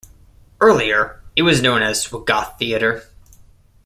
[0.59, 3.03] Earlier it was known as Swagath theater.